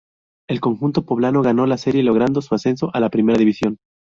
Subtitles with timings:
[0.49, 3.77] El conjunto poblano ganó la serie logrando su ascenso a la Primera División.